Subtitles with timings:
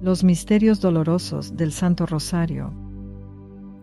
[0.00, 2.72] Los misterios dolorosos del Santo Rosario.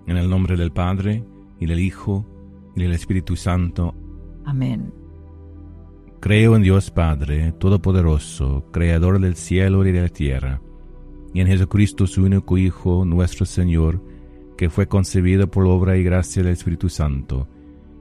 [0.08, 1.26] En el nombre del Padre,
[1.60, 2.26] y del Hijo,
[2.73, 3.94] y del Espíritu Santo.
[4.46, 4.93] Amén.
[6.21, 10.62] Creo en Dios Padre, Todopoderoso, Creador del cielo y de la tierra,
[11.34, 14.02] y en Jesucristo su único Hijo, nuestro Señor,
[14.57, 17.50] que fue concebido por obra y gracia del Espíritu Santo,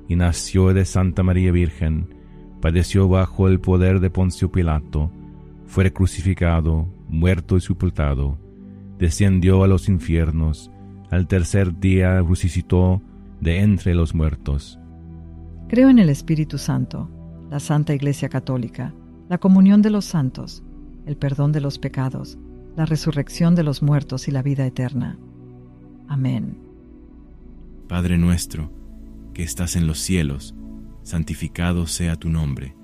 [0.07, 2.15] y nació de Santa María Virgen,
[2.61, 5.11] padeció bajo el poder de Poncio Pilato,
[5.67, 8.39] fue crucificado, muerto y sepultado,
[8.99, 10.71] descendió a los infiernos,
[11.11, 13.01] al tercer día resucitó
[13.41, 14.79] de entre los muertos.
[15.69, 17.11] Creo en el Espíritu Santo,
[17.51, 18.95] la Santa Iglesia Católica,
[19.29, 20.63] la comunión de los santos,
[21.07, 22.39] el perdón de los pecados,
[22.77, 25.19] la resurrección de los muertos y la vida eterna.
[26.09, 26.59] Amén.
[27.89, 28.71] Padre nuestro,
[29.33, 30.55] que estás en los cielos,
[31.03, 32.75] santificado sea tu nombre.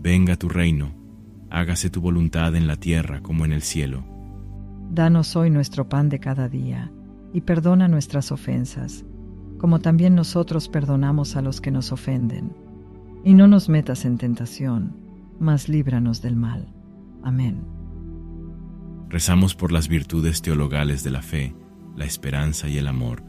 [0.00, 0.94] Venga tu reino,
[1.50, 4.04] hágase tu voluntad en la tierra como en el cielo.
[4.90, 6.90] Danos hoy nuestro pan de cada día,
[7.32, 9.04] y perdona nuestras ofensas,
[9.58, 12.52] como también nosotros perdonamos a los que nos ofenden.
[13.24, 14.96] Y no nos metas en tentación,
[15.38, 16.72] mas líbranos del mal.
[17.22, 17.64] Amén.
[19.08, 21.54] Rezamos por las virtudes teologales de la fe,
[21.96, 23.22] la esperanza y el amor.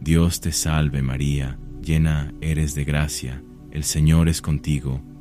[0.00, 5.02] Dios te salve María, llena eres de gracia, el Señor es contigo,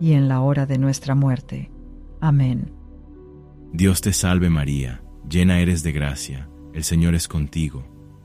[0.00, 1.70] y en la hora de nuestra muerte.
[2.20, 2.72] Amén.
[3.72, 7.84] Dios te salve María, llena eres de gracia, el Señor es contigo,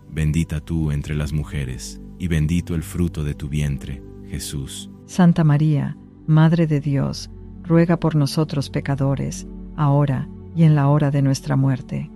[0.09, 4.89] bendita tú entre las mujeres, y bendito el fruto de tu vientre, Jesús.
[5.05, 7.29] Santa María, Madre de Dios,
[7.63, 9.45] ruega por nosotros pecadores,
[9.75, 12.09] ahora y en la hora de nuestra muerte.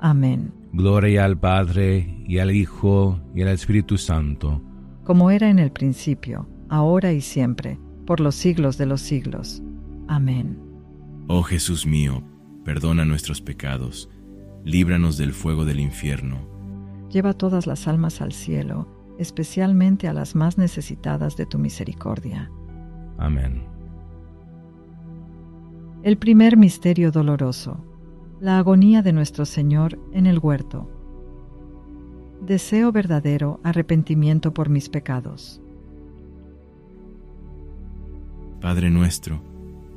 [0.00, 0.52] Amén.
[0.72, 4.62] Gloria al Padre, y al Hijo, y al Espíritu Santo.
[5.04, 9.62] Como era en el principio, ahora y siempre, por los siglos de los siglos.
[10.08, 10.58] Amén.
[11.28, 12.22] Oh Jesús mío,
[12.64, 14.10] perdona nuestros pecados,
[14.64, 16.38] líbranos del fuego del infierno.
[17.10, 22.50] Lleva todas las almas al cielo, especialmente a las más necesitadas de tu misericordia.
[23.18, 23.62] Amén.
[26.02, 27.84] El primer misterio doloroso,
[28.40, 30.90] la agonía de nuestro Señor en el huerto.
[32.40, 35.61] Deseo verdadero arrepentimiento por mis pecados.
[38.62, 39.42] Padre nuestro,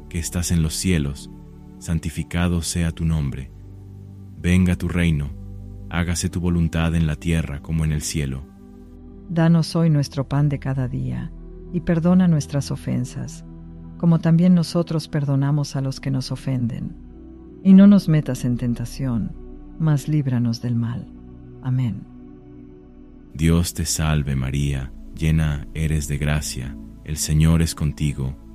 [0.09, 1.29] que estás en los cielos,
[1.77, 3.51] santificado sea tu nombre.
[4.41, 5.29] Venga tu reino,
[5.91, 8.43] hágase tu voluntad en la tierra como en el cielo.
[9.29, 11.31] Danos hoy nuestro pan de cada día,
[11.73, 13.45] y perdona nuestras ofensas,
[13.99, 16.97] como también nosotros perdonamos a los que nos ofenden.
[17.63, 19.31] Y no nos metas en tentación,
[19.77, 21.07] mas líbranos del mal.
[21.61, 22.01] Amén.
[23.31, 28.35] Dios te salve María, llena eres de gracia, el Señor es contigo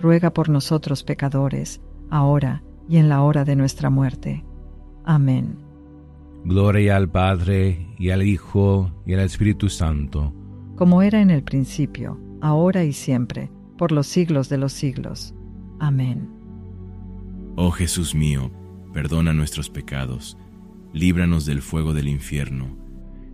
[0.00, 1.80] ruega por nosotros pecadores,
[2.10, 4.44] ahora y en la hora de nuestra muerte.
[5.04, 5.58] Amén.
[6.44, 10.32] Gloria al Padre, y al Hijo, y al Espíritu Santo,
[10.80, 15.34] como era en el principio, ahora y siempre, por los siglos de los siglos.
[15.78, 16.26] Amén.
[17.56, 18.50] Oh Jesús mío,
[18.94, 20.38] perdona nuestros pecados,
[20.94, 22.78] líbranos del fuego del infierno.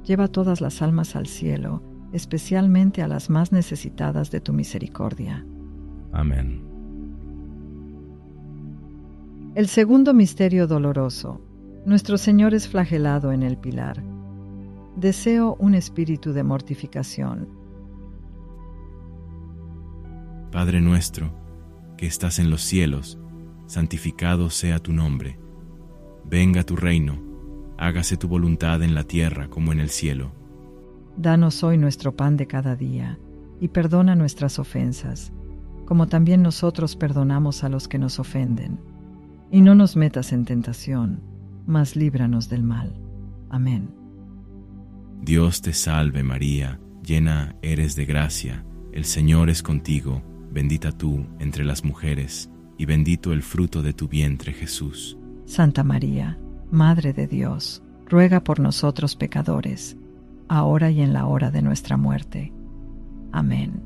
[0.04, 5.46] Lleva todas las almas al cielo, especialmente a las más necesitadas de tu misericordia.
[6.16, 6.62] Amén.
[9.54, 11.42] El segundo misterio doloroso.
[11.84, 14.02] Nuestro Señor es flagelado en el pilar.
[14.96, 17.50] Deseo un espíritu de mortificación.
[20.50, 21.34] Padre nuestro,
[21.98, 23.18] que estás en los cielos,
[23.66, 25.38] santificado sea tu nombre.
[26.24, 27.20] Venga tu reino,
[27.76, 30.32] hágase tu voluntad en la tierra como en el cielo.
[31.18, 33.18] Danos hoy nuestro pan de cada día,
[33.60, 35.30] y perdona nuestras ofensas,
[35.86, 38.78] como también nosotros perdonamos a los que nos ofenden.
[39.50, 41.22] Y no nos metas en tentación,
[41.66, 42.92] mas líbranos del mal.
[43.48, 43.94] Amén.
[45.22, 50.22] Dios te salve María, llena eres de gracia, el Señor es contigo,
[50.52, 55.16] bendita tú entre las mujeres, y bendito el fruto de tu vientre Jesús.
[55.46, 56.38] Santa María,
[56.70, 59.96] Madre de Dios, ruega por nosotros pecadores,
[60.48, 62.52] ahora y en la hora de nuestra muerte.
[63.32, 63.85] Amén.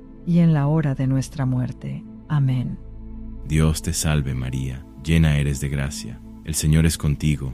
[0.25, 2.03] y en la hora de nuestra muerte.
[2.27, 2.77] Amén.
[3.47, 7.53] Dios te salve María, llena eres de gracia, el Señor es contigo,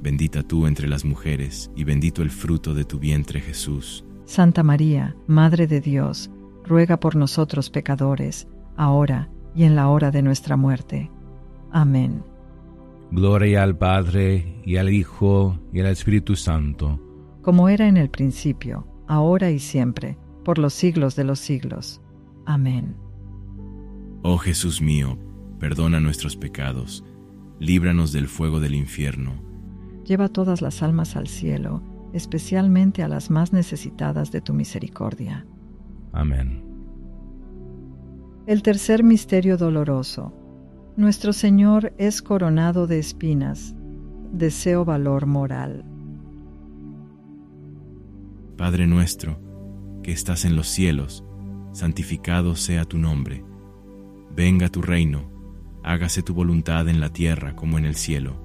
[0.00, 4.04] bendita tú entre las mujeres, y bendito el fruto de tu vientre Jesús.
[4.24, 6.30] Santa María, Madre de Dios,
[6.64, 11.10] ruega por nosotros pecadores, ahora y en la hora de nuestra muerte.
[11.72, 12.22] Amén.
[13.10, 17.00] Gloria al Padre, y al Hijo, y al Espíritu Santo,
[17.42, 22.00] como era en el principio, ahora y siempre, por los siglos de los siglos.
[22.46, 22.96] Amén.
[24.22, 25.18] Oh Jesús mío,
[25.58, 27.04] perdona nuestros pecados,
[27.58, 29.32] líbranos del fuego del infierno.
[30.04, 31.82] Lleva todas las almas al cielo,
[32.12, 35.46] especialmente a las más necesitadas de tu misericordia.
[36.12, 36.64] Amén.
[38.46, 40.34] El tercer misterio doloroso.
[40.96, 43.74] Nuestro Señor es coronado de espinas.
[44.32, 45.84] Deseo valor moral.
[48.56, 49.40] Padre nuestro,
[50.02, 51.24] que estás en los cielos,
[51.72, 53.44] santificado sea tu nombre.
[54.34, 55.30] Venga tu reino,
[55.82, 58.36] hágase tu voluntad en la tierra como en el cielo.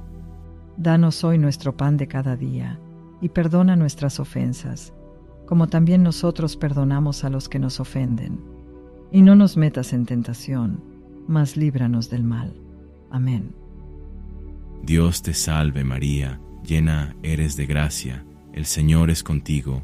[0.78, 2.80] Danos hoy nuestro pan de cada día,
[3.22, 4.94] y perdona nuestras ofensas,
[5.46, 8.42] como también nosotros perdonamos a los que nos ofenden.
[9.12, 10.84] Y no nos metas en tentación,
[11.28, 12.54] mas líbranos del mal.
[13.10, 13.56] Amén.
[14.84, 19.84] Dios te salve María, llena eres de gracia, el Señor es contigo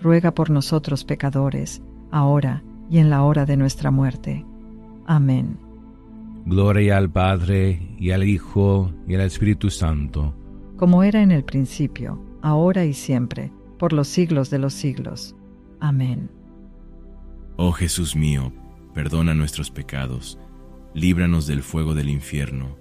[0.00, 4.44] ruega por nosotros pecadores, ahora y en la hora de nuestra muerte.
[5.06, 5.58] Amén.
[6.46, 10.34] Gloria al Padre, y al Hijo, y al Espíritu Santo,
[10.78, 15.34] como era en el principio, ahora y siempre, por los siglos de los siglos.
[15.80, 16.30] Amén.
[17.56, 18.52] Oh Jesús mío,
[18.94, 20.38] perdona nuestros pecados,
[20.94, 22.76] líbranos del fuego del infierno.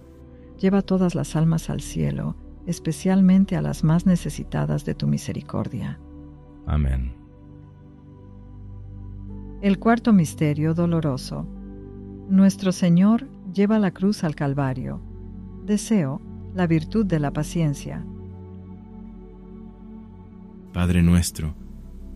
[0.59, 2.35] Lleva todas las almas al cielo,
[2.67, 5.99] especialmente a las más necesitadas de tu misericordia.
[6.67, 7.13] Amén.
[9.61, 11.47] El cuarto misterio doloroso.
[12.29, 15.01] Nuestro Señor lleva la cruz al Calvario.
[15.65, 16.21] Deseo
[16.53, 18.05] la virtud de la paciencia.
[20.73, 21.55] Padre nuestro,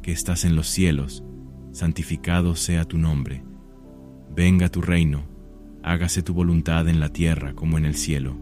[0.01, 1.24] que estás en los cielos,
[1.72, 3.43] santificado sea tu nombre.
[4.36, 5.24] Venga tu reino,
[5.84, 8.36] hágase tu voluntad en la tierra como en el cielo.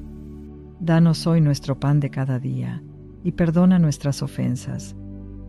[0.79, 2.83] Danos hoy nuestro pan de cada día,
[3.23, 4.95] y perdona nuestras ofensas,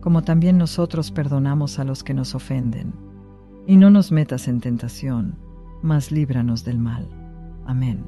[0.01, 2.93] como también nosotros perdonamos a los que nos ofenden.
[3.65, 5.37] Y no nos metas en tentación,
[5.81, 7.07] mas líbranos del mal.
[7.65, 8.05] Amén.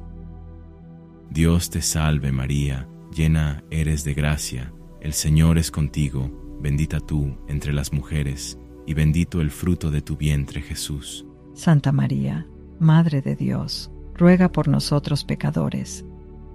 [1.30, 6.30] Dios te salve María, llena eres de gracia, el Señor es contigo
[6.64, 11.26] bendita tú entre las mujeres, y bendito el fruto de tu vientre Jesús.
[11.52, 12.46] Santa María,
[12.80, 16.06] Madre de Dios, ruega por nosotros pecadores,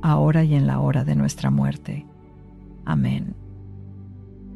[0.02, 2.08] ahora y en la hora de nuestra muerte.
[2.86, 3.36] Amén.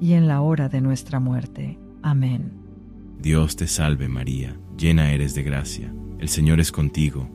[0.00, 1.78] y en la hora de nuestra muerte.
[2.02, 2.52] Amén.
[3.20, 7.28] Dios te salve María, llena eres de gracia, el Señor es contigo,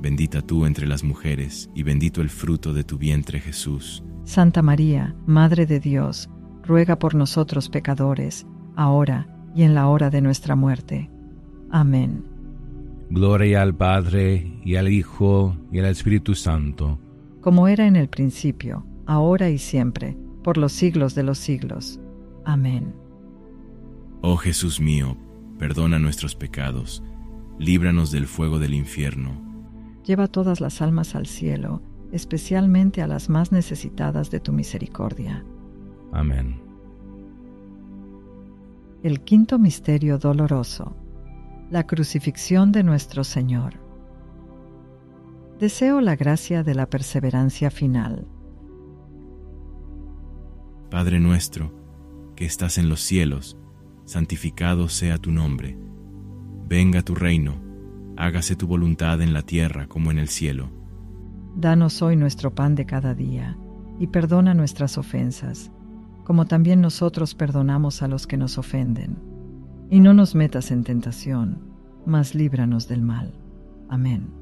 [0.00, 4.04] bendita tú entre las mujeres, y bendito el fruto de tu vientre Jesús.
[4.24, 6.28] Santa María, Madre de Dios,
[6.62, 11.10] ruega por nosotros pecadores, ahora y en la hora de nuestra muerte.
[11.70, 12.24] Amén.
[13.08, 16.98] Gloria al Padre, y al Hijo, y al Espíritu Santo.
[17.40, 21.98] Como era en el principio, ahora y siempre, por los siglos de los siglos.
[22.44, 22.94] Amén.
[24.20, 25.16] Oh Jesús mío,
[25.58, 27.02] perdona nuestros pecados,
[27.58, 29.32] líbranos del fuego del infierno.
[30.04, 31.82] Lleva todas las almas al cielo,
[32.12, 35.44] especialmente a las más necesitadas de tu misericordia.
[36.12, 36.60] Amén.
[39.02, 40.94] El quinto misterio doloroso.
[41.72, 43.80] La crucifixión de nuestro Señor.
[45.58, 48.28] Deseo la gracia de la perseverancia final.
[50.90, 51.72] Padre nuestro,
[52.36, 53.56] que estás en los cielos,
[54.04, 55.78] santificado sea tu nombre.
[56.68, 57.60] Venga tu reino,
[58.16, 60.70] hágase tu voluntad en la tierra como en el cielo.
[61.56, 63.56] Danos hoy nuestro pan de cada día,
[63.98, 65.70] y perdona nuestras ofensas
[66.26, 69.16] como también nosotros perdonamos a los que nos ofenden.
[69.88, 71.60] Y no nos metas en tentación,
[72.04, 73.32] mas líbranos del mal.
[73.88, 74.32] Amén.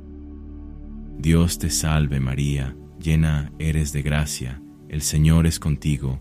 [1.19, 6.21] Dios te salve María, llena eres de gracia, el Señor es contigo,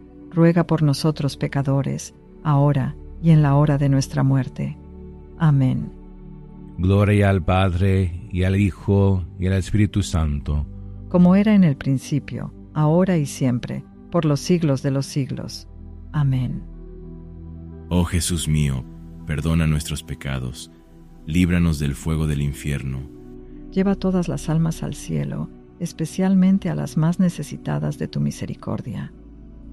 [0.31, 2.13] ruega por nosotros pecadores,
[2.43, 4.77] ahora y en la hora de nuestra muerte.
[5.37, 5.91] Amén.
[6.77, 10.65] Gloria al Padre, y al Hijo, y al Espíritu Santo,
[11.11, 15.67] como era en el principio, ahora y siempre, por los siglos de los siglos.
[16.13, 16.63] Amén.
[17.89, 18.85] Oh Jesús mío,
[19.27, 20.71] perdona nuestros pecados,
[21.25, 23.01] líbranos del fuego del infierno.
[23.71, 25.49] Lleva todas las almas al cielo,
[25.81, 29.11] especialmente a las más necesitadas de tu misericordia.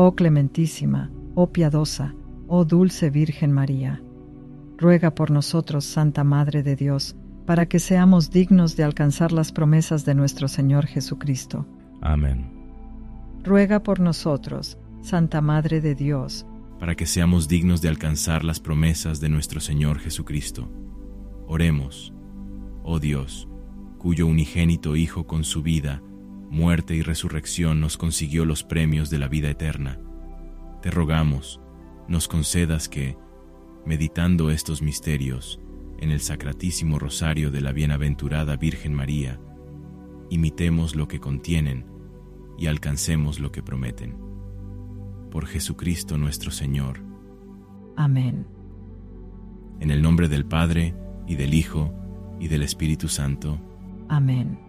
[0.00, 2.14] Oh clementísima, oh piadosa,
[2.46, 4.00] oh dulce Virgen María,
[4.76, 10.04] ruega por nosotros, Santa Madre de Dios, para que seamos dignos de alcanzar las promesas
[10.04, 11.66] de nuestro Señor Jesucristo.
[12.00, 12.48] Amén.
[13.42, 16.46] Ruega por nosotros, Santa Madre de Dios,
[16.78, 20.70] para que seamos dignos de alcanzar las promesas de nuestro Señor Jesucristo.
[21.48, 22.14] Oremos,
[22.84, 23.48] oh Dios,
[23.98, 26.00] cuyo unigénito Hijo con su vida,
[26.50, 30.00] muerte y resurrección nos consiguió los premios de la vida eterna.
[30.82, 31.60] Te rogamos,
[32.08, 33.16] nos concedas que,
[33.84, 35.60] meditando estos misterios
[35.98, 39.40] en el sacratísimo rosario de la bienaventurada Virgen María,
[40.30, 41.86] imitemos lo que contienen
[42.58, 44.16] y alcancemos lo que prometen.
[45.30, 47.00] Por Jesucristo nuestro Señor.
[47.96, 48.46] Amén.
[49.80, 50.94] En el nombre del Padre,
[51.26, 51.92] y del Hijo,
[52.40, 53.60] y del Espíritu Santo.
[54.08, 54.67] Amén.